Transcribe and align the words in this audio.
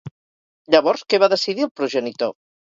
Llavors, 0.75 1.03
què 1.15 1.19
va 1.25 1.29
decidir 1.35 1.67
el 1.67 1.71
progenitor? 1.83 2.35